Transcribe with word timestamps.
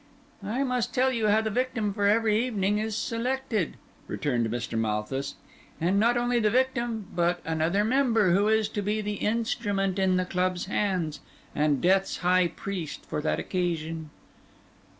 "I 0.43 0.63
must 0.63 0.95
tell 0.95 1.11
you 1.11 1.27
how 1.27 1.41
the 1.41 1.51
victim 1.51 1.93
for 1.93 2.07
every 2.07 2.43
evening 2.43 2.79
is 2.79 2.95
selected," 2.97 3.77
returned 4.07 4.47
Mr. 4.49 4.75
Malthus; 4.75 5.35
"and 5.79 5.99
not 5.99 6.17
only 6.17 6.39
the 6.39 6.49
victim, 6.49 7.05
but 7.13 7.39
another 7.45 7.83
member, 7.83 8.31
who 8.31 8.47
is 8.47 8.67
to 8.69 8.81
be 8.81 9.01
the 9.01 9.17
instrument 9.21 9.99
in 9.99 10.15
the 10.17 10.25
club's 10.25 10.65
hands, 10.65 11.19
and 11.53 11.81
death's 11.83 12.17
high 12.25 12.47
priest 12.47 13.05
for 13.05 13.21
that 13.21 13.37
occasion." 13.39 14.09